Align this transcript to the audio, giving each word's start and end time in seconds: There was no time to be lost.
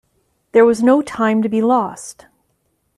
There 0.53 0.65
was 0.65 0.81
no 0.81 1.03
time 1.03 1.43
to 1.43 1.47
be 1.47 1.61
lost. 1.61 2.25